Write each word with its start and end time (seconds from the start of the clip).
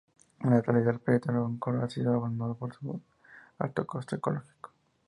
En 0.39 0.49
la 0.49 0.55
actualidad, 0.55 0.95
el 0.95 0.99
proyecto 0.99 1.31
Roncador 1.31 1.83
ha 1.83 1.87
sido 1.91 2.11
abandonado 2.15 2.55
por 2.55 2.73
su 2.73 2.99
alto 3.59 3.85
costo 3.85 4.15
ecológico. 4.15 4.71